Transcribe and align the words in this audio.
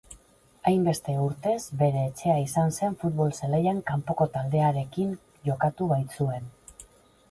Hainbeste 0.69 1.13
urtez, 1.23 1.57
bere 1.83 2.01
etxea 2.09 2.39
izan 2.45 2.75
zen 2.79 2.97
futbol 3.03 3.37
zelaian 3.43 3.85
kanpoko 3.93 4.31
taldearekin 4.41 5.17
jokatu 5.53 5.93
baitzuen. 5.97 6.55